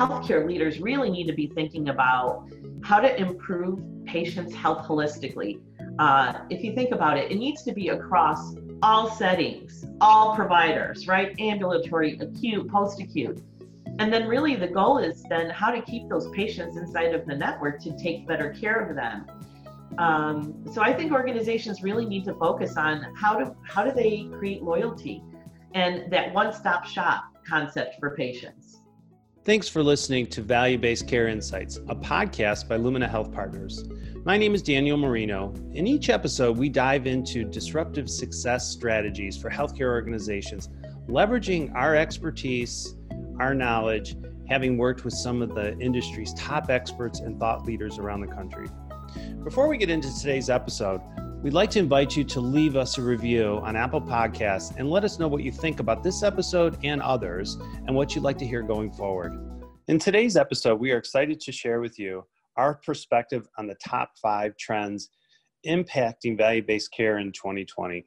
[0.00, 2.48] healthcare leaders really need to be thinking about
[2.82, 5.60] how to improve patients' health holistically.
[5.98, 11.06] Uh, if you think about it, it needs to be across all settings, all providers,
[11.06, 11.38] right?
[11.38, 13.42] Ambulatory, acute, post acute.
[13.98, 17.36] And then, really, the goal is then how to keep those patients inside of the
[17.36, 19.26] network to take better care of them.
[19.98, 24.30] Um, so I think organizations really need to focus on how to how do they
[24.38, 25.22] create loyalty
[25.74, 28.59] and that one-stop shop concept for patients.
[29.42, 33.88] Thanks for listening to Value Based Care Insights, a podcast by Lumina Health Partners.
[34.22, 35.54] My name is Daniel Marino.
[35.72, 40.68] In each episode, we dive into disruptive success strategies for healthcare organizations,
[41.08, 42.96] leveraging our expertise,
[43.38, 44.14] our knowledge,
[44.46, 48.68] having worked with some of the industry's top experts and thought leaders around the country.
[49.42, 51.00] Before we get into today's episode,
[51.42, 55.04] we'd like to invite you to leave us a review on Apple Podcasts and let
[55.04, 58.46] us know what you think about this episode and others and what you'd like to
[58.46, 59.32] hear going forward.
[59.88, 62.26] In today's episode, we are excited to share with you
[62.58, 65.08] our perspective on the top five trends
[65.66, 68.04] impacting value based care in 2020.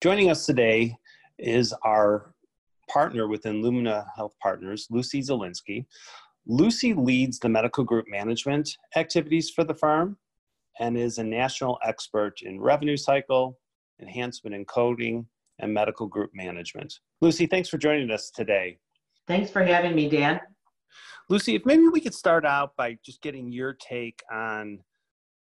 [0.00, 0.96] Joining us today
[1.38, 2.34] is our
[2.88, 5.84] partner within Lumina Health Partners, Lucy Zielinski.
[6.46, 10.16] Lucy leads the medical group management activities for the firm
[10.80, 13.58] and is a national expert in revenue cycle,
[14.00, 15.26] enhancement and coding,
[15.58, 16.92] and medical group management.
[17.20, 18.78] Lucy, thanks for joining us today.
[19.28, 20.40] Thanks for having me, Dan.
[21.28, 24.80] Lucy, if maybe we could start out by just getting your take on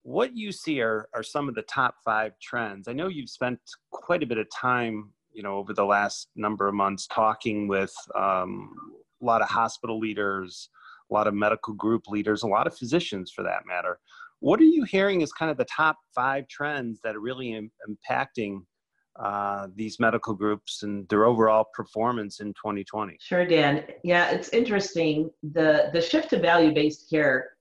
[0.04, 2.88] what you see are, are some of the top five trends.
[2.88, 6.68] I know you've spent quite a bit of time, you know, over the last number
[6.68, 8.74] of months talking with um,
[9.22, 10.70] a lot of hospital leaders,
[11.10, 14.00] a lot of medical group leaders, a lot of physicians for that matter.
[14.44, 17.72] What are you hearing as kind of the top five trends that are really Im-
[17.88, 18.66] impacting
[19.18, 23.16] uh, these medical groups and their overall performance in 2020?
[23.22, 23.86] Sure, Dan.
[24.04, 25.30] Yeah, it's interesting.
[25.54, 27.52] The the shift to value-based care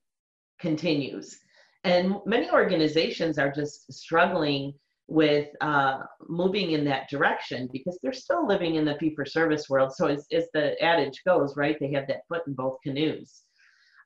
[0.58, 1.38] continues,
[1.84, 4.75] and many organizations are just struggling
[5.06, 9.93] with uh, moving in that direction because they're still living in the fee-for-service world.
[9.94, 13.43] So as, as the adage goes, right, they have that foot in both canoes.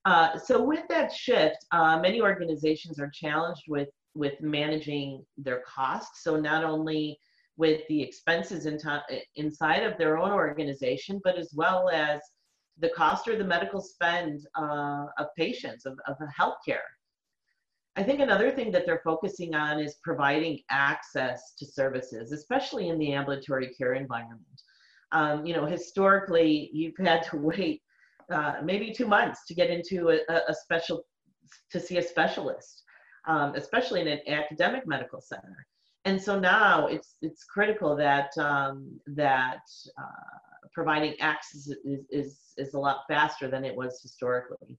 [0.06, 6.22] Uh, so with that shift, uh, many organizations are challenged with with managing their costs.
[6.22, 7.18] So not only
[7.58, 8.78] with the expenses in
[9.34, 12.20] inside of their own organization, but as well as
[12.78, 16.88] the cost or the medical spend uh, of patients of, of healthcare.
[17.96, 22.98] I think another thing that they're focusing on is providing access to services, especially in
[22.98, 24.62] the ambulatory care environment.
[25.12, 27.82] Um, you know, historically, you've had to wait
[28.32, 31.04] uh, maybe two months to get into a, a special
[31.70, 32.82] to see a specialist,
[33.26, 35.66] um, especially in an academic medical center.
[36.04, 39.62] And so now it's it's critical that um, that
[39.98, 44.78] uh, providing access is, is is a lot faster than it was historically.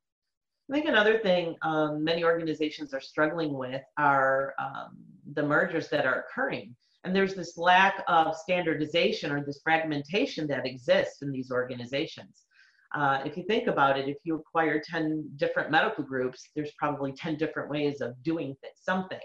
[0.69, 4.97] I think another thing um, many organizations are struggling with are um,
[5.33, 6.75] the mergers that are occurring.
[7.03, 12.43] And there's this lack of standardization or this fragmentation that exists in these organizations.
[12.95, 17.11] Uh, if you think about it, if you acquire 10 different medical groups, there's probably
[17.11, 19.19] 10 different ways of doing something.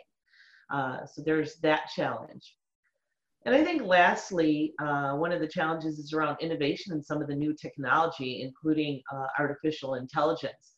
[0.73, 2.57] Uh, so there's that challenge.
[3.45, 7.29] And I think lastly, uh, one of the challenges is around innovation and some of
[7.29, 10.75] the new technology, including uh, artificial intelligence.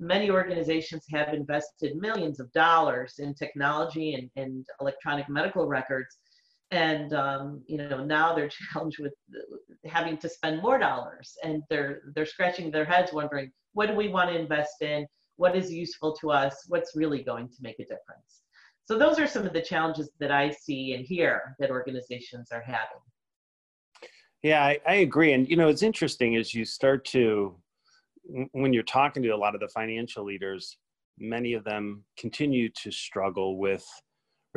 [0.00, 6.18] Many organizations have invested millions of dollars in technology and, and electronic medical records,
[6.70, 9.14] and um, you know now they're challenged with
[9.86, 14.08] having to spend more dollars and they're they're scratching their heads wondering what do we
[14.08, 15.06] want to invest in?
[15.36, 16.64] What is useful to us?
[16.68, 18.42] What's really going to make a difference?
[18.86, 22.62] So those are some of the challenges that i see and hear that organizations are
[22.62, 23.02] having.
[24.42, 25.32] Yeah i, I agree.
[25.32, 27.56] And you know it's interesting as you start to
[28.52, 30.76] when you're talking to a lot of the financial leaders
[31.20, 33.84] many of them continue to struggle with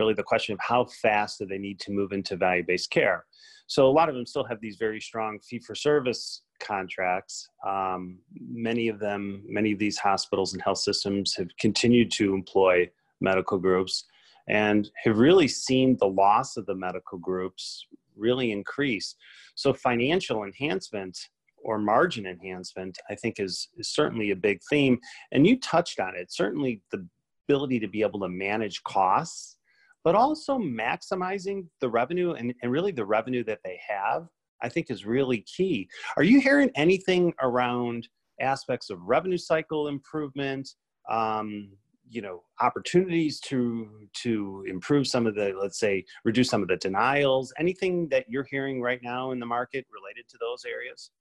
[0.01, 3.25] really the question of how fast do they need to move into value based care.
[3.67, 7.49] So a lot of them still have these very strong fee for service contracts.
[7.65, 12.89] Um, many of them, many of these hospitals and health systems have continued to employ
[13.21, 14.05] medical groups
[14.49, 17.85] and have really seen the loss of the medical groups
[18.17, 19.15] really increase.
[19.55, 21.29] So financial enhancement
[21.63, 24.99] or margin enhancement, I think, is, is certainly a big theme.
[25.31, 26.33] And you touched on it.
[26.33, 27.07] Certainly, the
[27.47, 29.57] ability to be able to manage costs
[30.03, 34.27] but also maximizing the revenue and, and really the revenue that they have,
[34.61, 35.89] I think is really key.
[36.17, 38.07] Are you hearing anything around
[38.39, 40.69] aspects of revenue cycle improvement?
[41.09, 41.69] Um,
[42.11, 46.75] you know opportunities to to improve some of the let's say reduce some of the
[46.75, 51.11] denials anything that you're hearing right now in the market related to those areas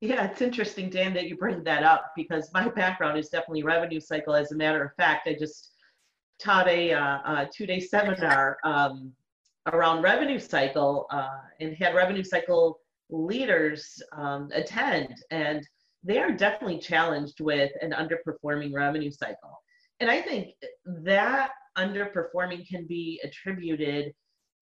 [0.00, 3.98] Yeah, it's interesting, Dan, that you bring that up because my background is definitely revenue
[3.98, 4.34] cycle.
[4.34, 5.72] As a matter of fact, I just
[6.38, 9.12] taught a, uh, a two-day seminar um,
[9.72, 12.80] around revenue cycle uh, and had revenue cycle
[13.10, 15.66] leaders um, attend, and
[16.04, 19.62] they are definitely challenged with an underperforming revenue cycle.
[20.00, 20.54] And I think
[20.86, 24.12] that underperforming can be attributed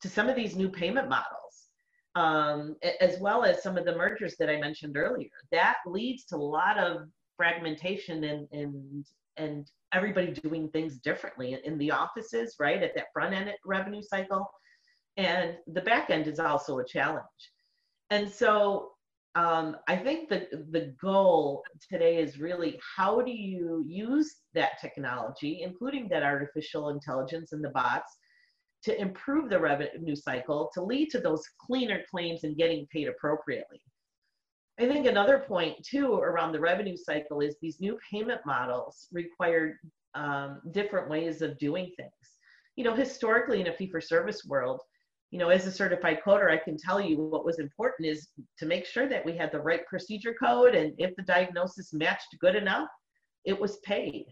[0.02, 1.68] to some of these new payment models,
[2.14, 5.28] um, as well as some of the mergers that I mentioned earlier.
[5.52, 9.04] That leads to a lot of fragmentation and and
[9.36, 12.82] and everybody doing things differently in the offices, right?
[12.82, 14.46] At that front end revenue cycle.
[15.16, 17.24] And the back end is also a challenge.
[18.10, 18.90] And so
[19.34, 25.62] um, I think the, the goal today is really how do you use that technology,
[25.62, 28.16] including that artificial intelligence and the bots,
[28.84, 33.80] to improve the revenue cycle to lead to those cleaner claims and getting paid appropriately.
[34.78, 39.80] I think another point too around the revenue cycle is these new payment models require
[40.14, 42.12] um, different ways of doing things.
[42.76, 44.82] You know, historically in a fee for service world,
[45.30, 48.28] you know, as a certified coder, I can tell you what was important is
[48.58, 52.36] to make sure that we had the right procedure code and if the diagnosis matched
[52.38, 52.88] good enough,
[53.44, 54.26] it was paid.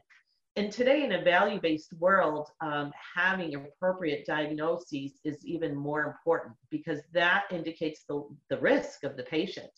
[0.57, 7.01] And today in a value-based world, um, having appropriate diagnoses is even more important because
[7.13, 9.71] that indicates the, the risk of the patient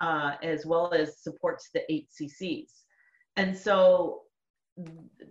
[0.00, 2.70] uh, as well as supports the HCCs.
[3.36, 4.22] And so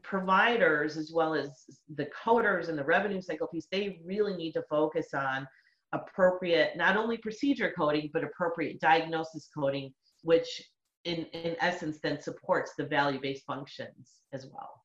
[0.01, 1.65] providers as well as
[1.95, 5.48] the coders and the revenue cycle piece, they really need to focus on
[5.94, 10.62] appropriate, not only procedure coding, but appropriate diagnosis coding, which
[11.06, 14.81] in, in essence then supports the value-based functions as well.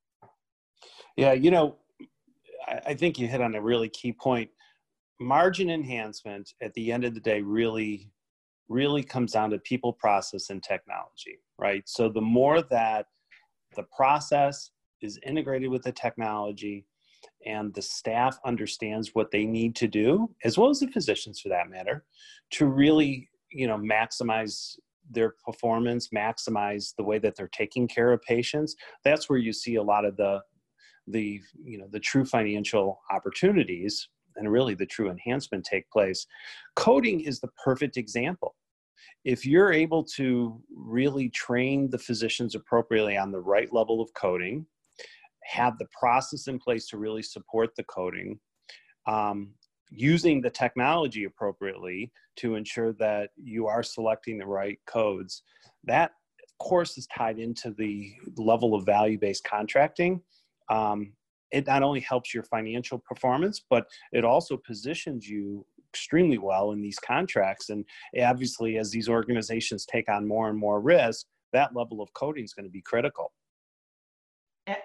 [1.17, 1.77] Yeah, you know,
[2.67, 4.51] I, I think you hit on a really key point.
[5.21, 8.11] Margin enhancement at the end of the day really,
[8.69, 11.83] really comes down to people, process, and technology, right?
[11.89, 13.07] So the more that
[13.77, 14.71] the process
[15.01, 16.85] is integrated with the technology
[17.47, 21.49] and the staff understands what they need to do as well as the physicians for
[21.49, 22.05] that matter
[22.51, 24.77] to really you know maximize
[25.11, 29.77] their performance maximize the way that they're taking care of patients that's where you see
[29.77, 30.41] a lot of the
[31.07, 36.27] the you know the true financial opportunities and really the true enhancement take place
[36.77, 38.55] coding is the perfect example
[39.25, 44.67] if you're able to really train the physicians appropriately on the right level of coding,
[45.45, 48.39] have the process in place to really support the coding,
[49.07, 49.51] um,
[49.91, 55.43] using the technology appropriately to ensure that you are selecting the right codes,
[55.85, 56.13] that
[56.43, 60.21] of course is tied into the level of value-based contracting.
[60.71, 61.13] Um,
[61.51, 66.83] it not only helps your financial performance, but it also positions you extremely well in
[66.83, 67.71] these contracts.
[67.71, 67.85] And
[68.23, 72.53] obviously, as these organizations take on more and more risk, that level of coding is
[72.53, 73.33] going to be critical.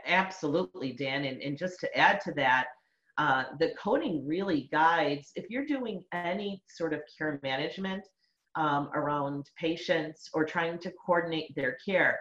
[0.07, 1.25] Absolutely, Dan.
[1.25, 2.68] And, and just to add to that,
[3.18, 8.04] uh, the coding really guides if you're doing any sort of care management
[8.56, 12.19] um, around patients or trying to coordinate their care.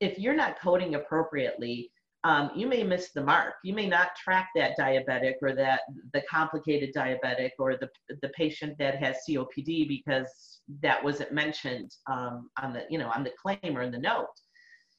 [0.00, 1.90] If you're not coding appropriately,
[2.24, 3.54] um, you may miss the mark.
[3.62, 5.82] You may not track that diabetic or that
[6.14, 7.90] the complicated diabetic or the,
[8.22, 13.24] the patient that has COPD because that wasn't mentioned um, on the you know on
[13.24, 14.26] the claim or in the note.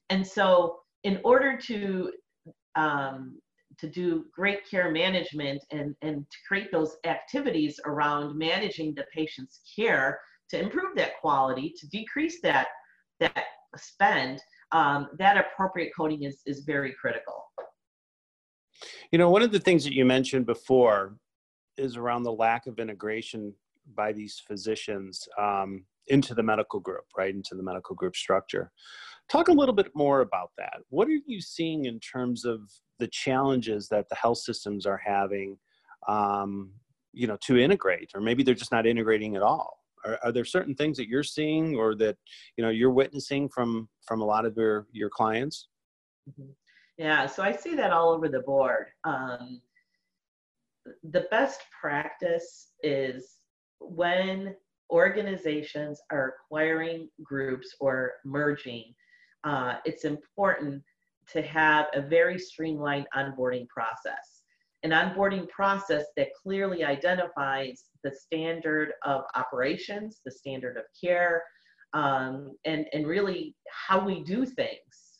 [0.08, 2.12] And so, in order to
[2.76, 3.40] um,
[3.78, 9.60] to do great care management and, and to create those activities around managing the patient's
[9.74, 12.68] care to improve that quality, to decrease that
[13.18, 13.44] that
[13.76, 14.40] spend,
[14.72, 17.44] um, that appropriate coding is, is very critical.
[19.10, 21.16] You know, one of the things that you mentioned before
[21.76, 23.54] is around the lack of integration
[23.94, 28.72] by these physicians um, into the medical group, right, into the medical group structure.
[29.30, 30.78] Talk a little bit more about that.
[30.88, 32.60] What are you seeing in terms of
[32.98, 35.58] the challenges that the health systems are having,
[36.08, 36.70] um,
[37.12, 39.78] you know, to integrate, or maybe they're just not integrating at all?
[40.06, 42.16] Are, are there certain things that you're seeing or that
[42.56, 45.68] you know you're witnessing from from a lot of your your clients?
[46.30, 46.50] Mm-hmm.
[46.98, 48.86] Yeah, so I see that all over the board.
[49.04, 49.60] Um,
[51.10, 53.36] the best practice is
[53.80, 54.54] when
[54.90, 58.94] organizations are acquiring groups or merging,
[59.44, 60.82] uh, it's important
[61.32, 64.35] to have a very streamlined onboarding process
[64.86, 71.42] an onboarding process that clearly identifies the standard of operations, the standard of care,
[71.92, 75.18] um, and, and really how we do things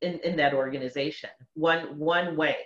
[0.00, 2.56] in, in that organization, one, one way.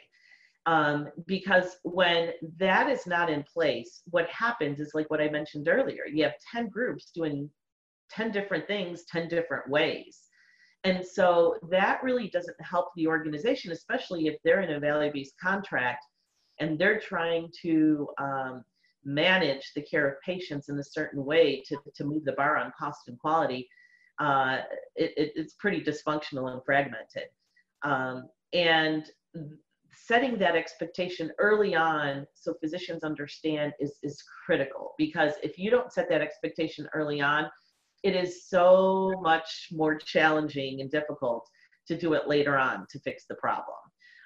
[0.66, 5.68] Um, because when that is not in place, what happens is like what I mentioned
[5.68, 7.50] earlier, you have 10 groups doing
[8.11, 10.25] 10 different things 10 different ways
[10.85, 16.04] and so that really doesn't help the organization especially if they're in a value-based contract
[16.61, 18.64] and they're trying to um,
[19.04, 22.73] manage the care of patients in a certain way to, to move the bar on
[22.78, 23.68] cost and quality
[24.18, 24.59] uh,
[24.95, 27.28] it, it, it's pretty dysfunctional and fragmented.
[27.83, 29.04] Um, and
[29.92, 35.92] setting that expectation early on so physicians understand is, is critical because if you don't
[35.92, 37.47] set that expectation early on,
[38.03, 41.49] it is so much more challenging and difficult
[41.88, 43.76] to do it later on to fix the problem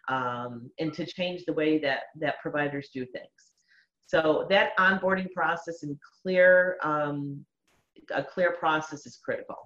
[0.09, 3.27] um, and to change the way that, that providers do things.
[4.07, 7.45] So that onboarding process and clear, um,
[8.13, 9.57] a clear process is critical.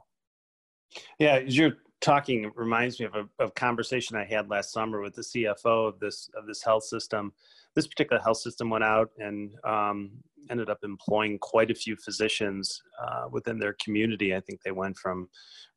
[1.18, 5.14] Yeah, as you're talking reminds me of a of conversation I had last summer with
[5.14, 7.32] the CFO of this of this health system.
[7.74, 10.10] This particular health system went out and um,
[10.50, 14.34] ended up employing quite a few physicians uh, within their community.
[14.34, 15.28] I think they went from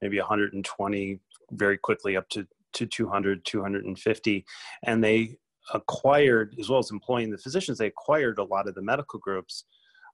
[0.01, 1.19] maybe 120
[1.51, 4.45] very quickly up to to 200, 250,
[4.83, 5.35] and they
[5.73, 7.77] acquired as well as employing the physicians.
[7.77, 9.63] They acquired a lot of the medical groups.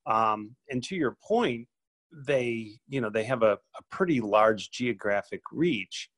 [0.06, 1.68] Um, and to your point,
[2.26, 6.10] they you know they have a, a pretty large geographic reach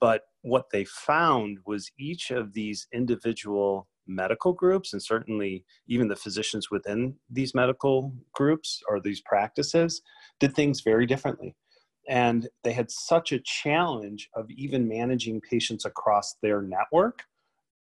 [0.00, 6.16] but what they found was each of these individual medical groups and certainly even the
[6.16, 10.02] physicians within these medical groups or these practices
[10.40, 11.54] did things very differently
[12.08, 17.22] and they had such a challenge of even managing patients across their network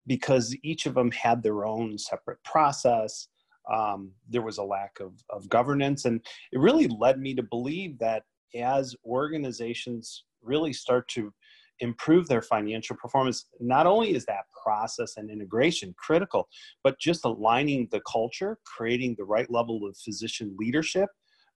[0.06, 3.30] because each of them had their own separate process
[3.72, 6.06] um, there was a lack of, of governance.
[6.06, 8.24] And it really led me to believe that
[8.56, 11.34] as organizations really start to
[11.80, 16.48] improve their financial performance, not only is that process and integration critical,
[16.84, 21.10] but just aligning the culture, creating the right level of physician leadership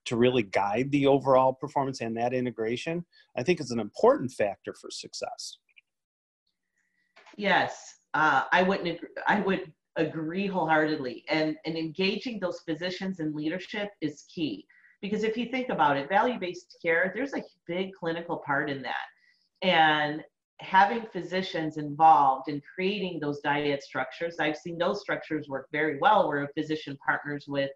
[0.06, 3.04] to really guide the overall performance and that integration,
[3.36, 5.58] I think is an important factor for success.
[7.36, 8.88] Yes, uh, I wouldn't.
[8.88, 9.08] Agree.
[9.26, 11.24] I would agree wholeheartedly.
[11.28, 14.66] And, and engaging those physicians in leadership is key.
[15.02, 18.82] Because if you think about it, value based care, there's a big clinical part in
[18.82, 19.06] that.
[19.62, 20.22] And
[20.60, 26.28] having physicians involved in creating those dyad structures, I've seen those structures work very well
[26.28, 27.70] where a physician partners with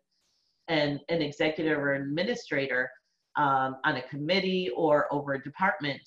[0.68, 2.90] an, an executive or administrator
[3.36, 6.00] um, on a committee or over a department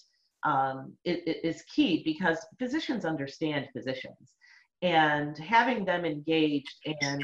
[0.44, 4.36] um, it, it is key because physicians understand physicians.
[4.82, 7.24] And having them engaged and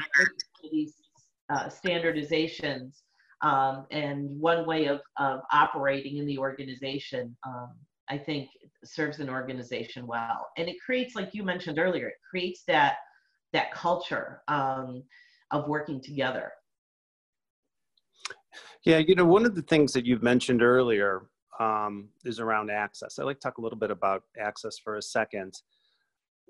[0.62, 0.94] these
[1.50, 3.02] uh, standardizations
[3.42, 7.72] um, and one way of, of operating in the organization, um,
[8.10, 8.50] I think
[8.84, 10.48] serves an organization well.
[10.56, 12.96] And it creates, like you mentioned earlier, it creates that
[13.52, 15.02] that culture um,
[15.50, 16.52] of working together.
[18.84, 21.22] Yeah, you know, one of the things that you've mentioned earlier
[21.58, 23.18] um, is around access.
[23.18, 25.54] I'd like to talk a little bit about access for a second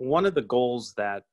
[0.00, 1.24] one of the goals that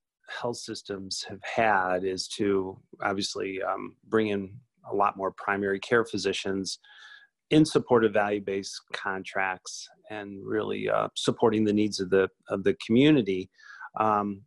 [0.41, 4.51] health systems have had is to obviously um, bring in
[4.91, 6.79] a lot more primary care physicians
[7.49, 12.75] in support of value-based contracts and really uh, supporting the needs of the of the
[12.85, 13.49] community.
[13.99, 14.41] Um,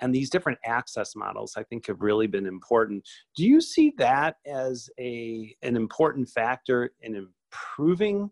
[0.00, 3.06] and these different access models, I think, have really been important.
[3.36, 8.30] Do you see that as a an important factor in improving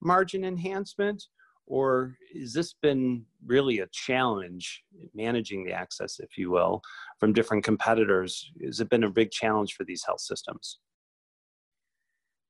[0.00, 1.24] margin enhancement,
[1.66, 4.82] or has this been really a challenge
[5.14, 6.82] managing the access if you will
[7.18, 10.78] from different competitors has it been a big challenge for these health systems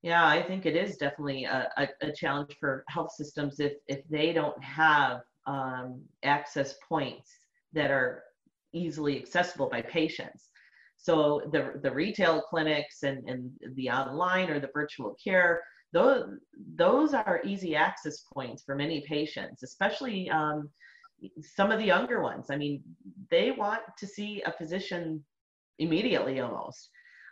[0.04, 4.00] yeah i think it is definitely a, a, a challenge for health systems if if
[4.08, 7.30] they don't have um, access points
[7.73, 8.23] that are
[8.73, 10.50] easily accessible by patients
[10.96, 15.62] so the the retail clinics and and the online or the virtual care
[15.94, 16.25] those
[16.75, 20.68] those are easy access points for many patients, especially um,
[21.40, 22.46] some of the younger ones.
[22.50, 22.82] I mean,
[23.30, 25.25] they want to see a physician
[25.78, 26.90] immediately almost.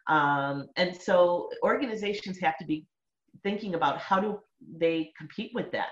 [0.08, 2.86] Um, and so organizations have to be
[3.42, 4.38] thinking about how do
[4.76, 5.90] they compete with that.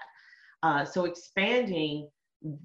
[0.62, 2.08] Uh, so expanding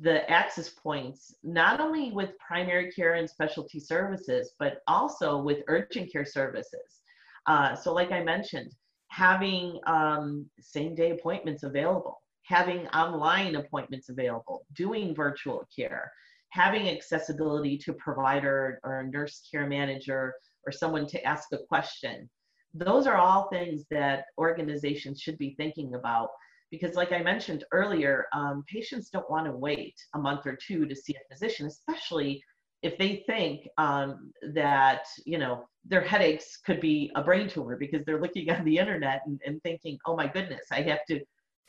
[0.01, 6.11] the access points, not only with primary care and specialty services, but also with urgent
[6.11, 7.01] care services.
[7.45, 8.71] Uh, so like I mentioned,
[9.09, 16.11] having um, same day appointments available, having online appointments available, doing virtual care,
[16.49, 20.33] having accessibility to provider or nurse care manager
[20.65, 22.29] or someone to ask a question.
[22.73, 26.29] Those are all things that organizations should be thinking about
[26.71, 30.87] because like i mentioned earlier um, patients don't want to wait a month or two
[30.87, 32.43] to see a physician especially
[32.81, 38.03] if they think um, that you know their headaches could be a brain tumor because
[38.03, 41.21] they're looking on the internet and, and thinking oh my goodness i have to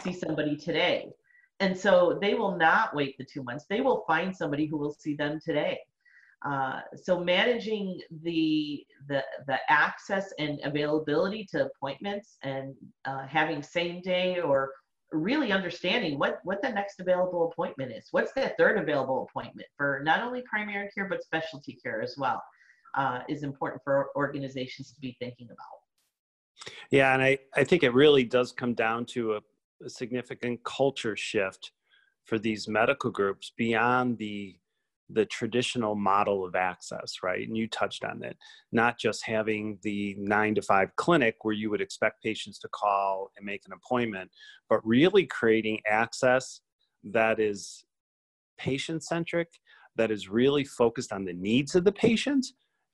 [0.03, 1.11] see somebody today.
[1.61, 3.65] And so they will not wait the two months.
[3.69, 5.79] They will find somebody who will see them today
[6.47, 12.75] uh, so managing the, the the access and availability to appointments and
[13.05, 14.71] uh, having same day or
[15.11, 18.09] really understanding what what the next available appointment is.
[18.12, 22.41] What's that third available appointment for not only primary care but specialty care as well
[22.95, 26.71] uh, is important for organizations to be thinking about.
[26.91, 29.41] Yeah and i i think it really does come down to a,
[29.85, 31.73] a significant culture shift
[32.25, 34.57] for these medical groups beyond the
[35.11, 37.47] the traditional model of access, right?
[37.47, 38.37] And you touched on it,
[38.73, 43.31] not just having the nine to five clinic where you would expect patients to call
[43.37, 44.31] and make an appointment,
[44.69, 46.61] but really creating access
[47.05, 47.85] that is
[48.59, 49.49] patient centric,
[49.97, 52.47] that is really focused on the needs of the patient.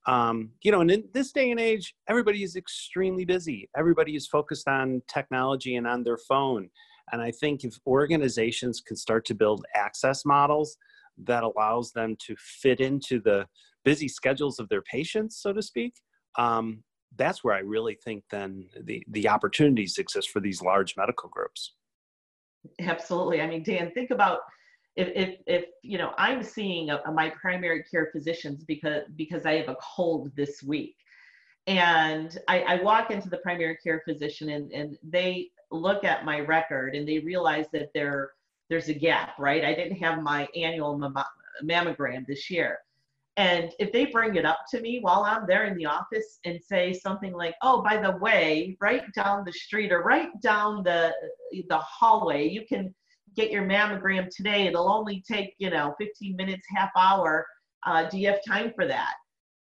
[0.06, 3.70] Um, you know, and in this day and age, everybody is extremely busy.
[3.76, 6.68] Everybody is focused on technology and on their phone.
[7.12, 10.76] And I think if organizations can start to build access models
[11.26, 13.46] that allows them to fit into the
[13.84, 15.94] busy schedules of their patients, so to speak,
[16.38, 16.82] um,
[17.16, 21.74] that's where I really think then the, the opportunities exist for these large medical groups.
[22.80, 23.40] Absolutely.
[23.40, 24.38] I mean, Dan, think about
[24.96, 29.54] if, if, if you know, I'm seeing a, my primary care physicians because, because I
[29.54, 30.96] have a cold this week.
[31.66, 36.40] And I, I walk into the primary care physician and, and they look at my
[36.40, 38.32] record and they realize that they're
[38.72, 39.66] there's a gap, right?
[39.66, 40.98] I didn't have my annual
[41.62, 42.78] mammogram this year.
[43.36, 46.58] And if they bring it up to me while I'm there in the office and
[46.62, 51.14] say something like, "Oh, by the way, right down the street or right down the
[51.68, 52.94] the hallway, you can
[53.36, 54.66] get your mammogram today.
[54.68, 57.46] It'll only take you know 15 minutes, half hour.
[57.86, 59.14] Uh, do you have time for that?"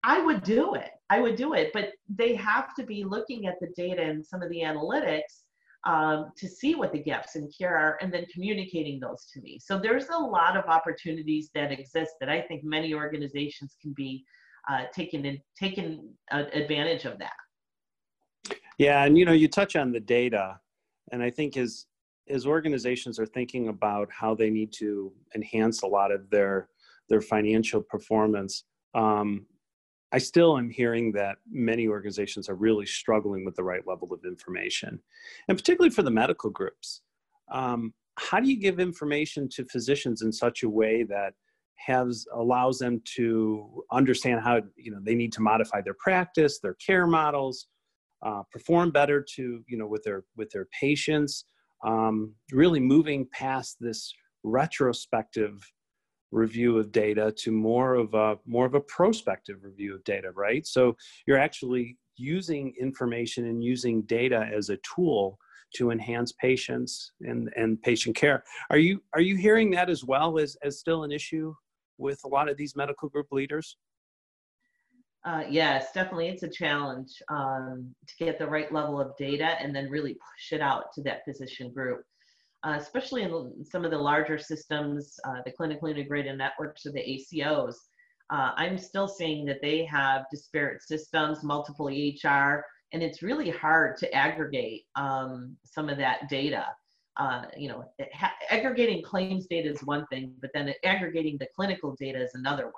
[0.04, 0.92] I would do it.
[1.10, 4.42] I would do it, but they have to be looking at the data and some
[4.42, 5.44] of the analytics
[5.88, 9.58] um, to see what the gaps in care are and then communicating those to me.
[9.64, 14.26] So there's a lot of opportunities that exist that I think many organizations can be
[14.70, 18.58] uh, taking in, taking uh, advantage of that.
[18.78, 20.60] Yeah, and you know, you touch on the data,
[21.14, 21.86] and I think as
[22.30, 26.68] as organizations are thinking about how they need to enhance a lot of their
[27.08, 29.46] their financial performance, um,
[30.12, 34.22] I still am hearing that many organizations are really struggling with the right level of
[34.26, 35.00] information,
[35.48, 37.02] and particularly for the medical groups.
[37.52, 41.34] Um, how do you give information to physicians in such a way that
[41.76, 46.74] has allows them to understand how you know they need to modify their practice, their
[46.76, 47.68] care models,
[48.26, 51.46] uh, perform better to you know with their with their patients,
[51.86, 55.62] um, really moving past this retrospective
[56.32, 60.66] review of data to more of a more of a prospective review of data right?
[60.66, 65.38] So you're actually using information and using data as a tool
[65.76, 68.44] to enhance patients and and patient care.
[68.70, 71.54] Are you are you hearing that as well as as still an issue
[71.98, 73.78] with a lot of these medical group leaders?
[75.26, 76.30] Uh, yes, definitely.
[76.30, 80.54] It's a challenge um, to get the right level of data and then really push
[80.54, 82.04] it out to that physician group
[82.68, 87.00] uh, especially in some of the larger systems, uh, the clinically integrated networks or the
[87.00, 87.76] ACOs.
[88.30, 93.96] Uh, I'm still seeing that they have disparate systems, multiple EHR, and it's really hard
[93.98, 96.66] to aggregate um, some of that data.
[97.16, 101.96] Uh, you know, ha- aggregating claims data is one thing, but then aggregating the clinical
[101.98, 102.74] data is another one,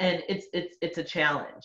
[0.00, 1.62] and it's it's it's a challenge.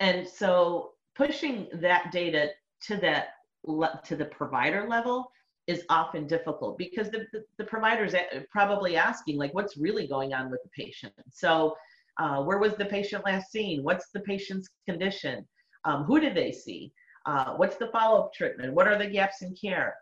[0.00, 2.50] And so pushing that data
[2.82, 3.28] to that
[3.64, 5.30] le- to the provider level
[5.70, 8.14] is often difficult because the, the, the provider's
[8.50, 11.14] probably asking like what's really going on with the patient?
[11.30, 11.74] So
[12.18, 13.82] uh, where was the patient last seen?
[13.82, 15.36] What's the patient's condition?
[15.84, 16.92] Um, who did they see?
[17.26, 18.74] Uh, what's the follow-up treatment?
[18.74, 19.94] What are the gaps in care?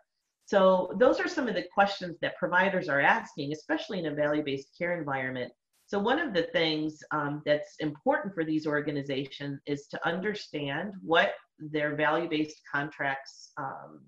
[0.45, 0.61] So
[0.97, 4.97] those are some of the questions that providers are asking especially in a value-based care
[4.97, 5.51] environment.
[5.85, 11.33] So one of the things um, that's important for these organizations is to understand what
[11.59, 14.01] their value-based contracts um,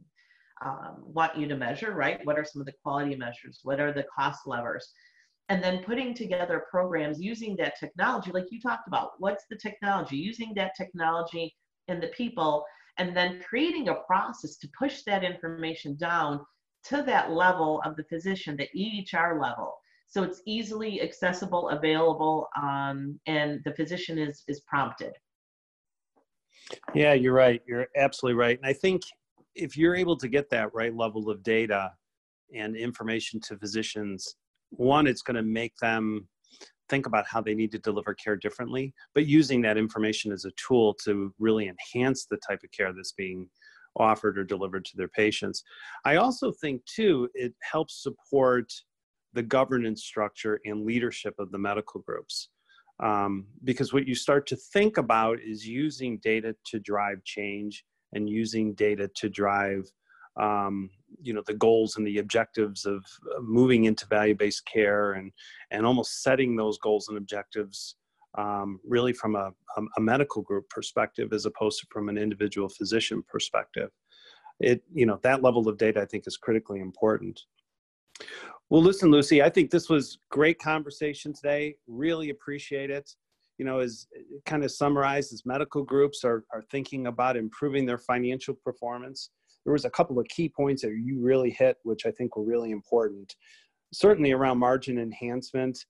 [0.63, 2.19] um, want you to measure, right?
[2.25, 3.59] What are some of the quality measures?
[3.63, 4.91] What are the cost levers?
[5.49, 9.11] And then putting together programs using that technology, like you talked about.
[9.19, 10.15] What's the technology?
[10.15, 11.53] Using that technology
[11.87, 12.63] and the people,
[12.97, 16.45] and then creating a process to push that information down
[16.85, 19.73] to that level of the physician, the EHR level.
[20.07, 25.13] So it's easily accessible, available, um, and the physician is is prompted.
[26.93, 27.61] Yeah, you're right.
[27.65, 28.57] You're absolutely right.
[28.57, 29.03] And I think
[29.55, 31.91] if you're able to get that right level of data
[32.55, 34.35] and information to physicians,
[34.69, 36.27] one, it's going to make them
[36.89, 40.51] think about how they need to deliver care differently, but using that information as a
[40.67, 43.49] tool to really enhance the type of care that's being
[43.97, 45.63] offered or delivered to their patients.
[46.05, 48.71] I also think, too, it helps support
[49.33, 52.49] the governance structure and leadership of the medical groups.
[53.01, 58.29] Um, because what you start to think about is using data to drive change and
[58.29, 59.91] using data to drive
[60.39, 60.89] um,
[61.21, 63.03] you know the goals and the objectives of
[63.41, 65.31] moving into value-based care and
[65.71, 67.95] and almost setting those goals and objectives
[68.37, 69.51] um, really from a,
[69.97, 73.89] a, medical group perspective as opposed to from an individual physician perspective.
[74.61, 77.41] It you know that level of data i think is critically important.
[78.69, 81.75] Well listen lucy i think this was great conversation today.
[81.87, 83.11] Really appreciate it
[83.61, 84.07] you know as
[84.47, 89.29] kind of summarized as medical groups are, are thinking about improving their financial performance
[89.63, 92.43] there was a couple of key points that you really hit, which I think were
[92.43, 93.35] really important.
[93.93, 95.85] Certainly around margin enhancement,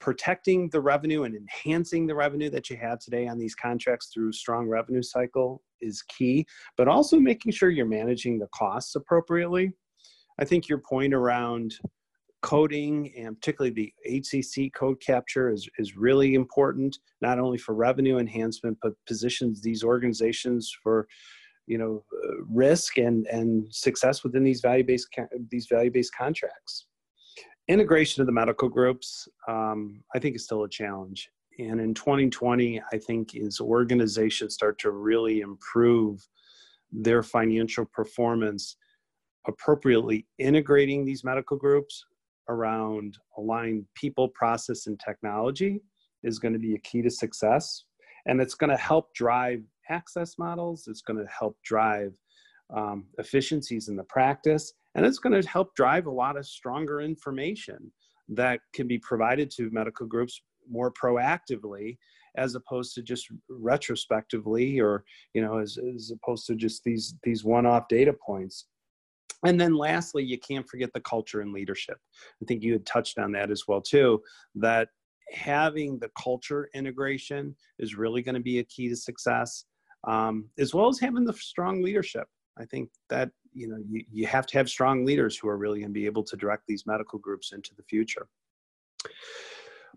[0.00, 4.32] protecting the revenue and enhancing the revenue that you have today on these contracts through
[4.32, 9.72] strong revenue cycle is key, but also making sure you're managing the costs appropriately.
[10.40, 11.74] I think your point around
[12.42, 18.18] coding and particularly the HCC code capture is, is really important, not only for revenue
[18.18, 21.06] enhancement, but positions these organizations for
[21.66, 25.08] you know uh, risk and and success within these value based
[25.50, 26.86] these value based contracts.
[27.68, 31.28] Integration of the medical groups, um, I think, is still a challenge.
[31.58, 36.26] And in 2020, I think as organizations start to really improve
[36.90, 38.76] their financial performance,
[39.46, 42.06] appropriately integrating these medical groups
[42.48, 45.80] around aligned people, process, and technology
[46.24, 47.84] is going to be a key to success.
[48.26, 50.86] And it's going to help drive access models.
[50.88, 52.12] It's going to help drive
[52.74, 57.00] um, efficiencies in the practice, and it's going to help drive a lot of stronger
[57.00, 57.90] information
[58.28, 61.96] that can be provided to medical groups more proactively
[62.36, 67.42] as opposed to just retrospectively or you know as, as opposed to just these these
[67.42, 68.66] one-off data points
[69.44, 71.98] and then lastly you can't forget the culture and leadership
[72.42, 74.20] i think you had touched on that as well too
[74.54, 74.88] that
[75.32, 79.64] having the culture integration is really going to be a key to success
[80.06, 82.28] um, as well as having the strong leadership.
[82.58, 85.80] I think that you know you, you have to have strong leaders who are really
[85.80, 88.26] going to be able to direct these medical groups into the future.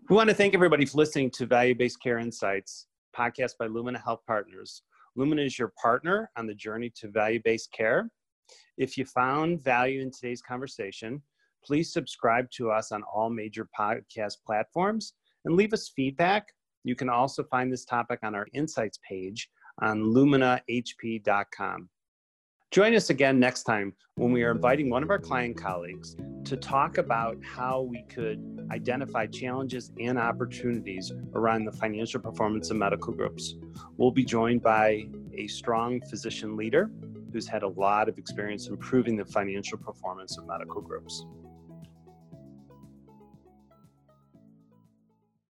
[0.08, 3.98] We want to thank everybody for listening to Value Based Care Insights podcast by Lumina
[3.98, 4.82] Health Partners.
[5.16, 8.10] Lumina is your partner on the journey to value based care.
[8.78, 11.22] If you found value in today's conversation,
[11.64, 16.48] please subscribe to us on all major podcast platforms and leave us feedback.
[16.84, 19.48] You can also find this topic on our insights page
[19.80, 21.88] on luminahp.com.
[22.72, 26.56] Join us again next time when we are inviting one of our client colleagues to
[26.56, 33.12] talk about how we could identify challenges and opportunities around the financial performance of medical
[33.12, 33.56] groups.
[33.98, 36.90] We'll be joined by a strong physician leader
[37.32, 41.24] who's had a lot of experience improving the financial performance of medical groups.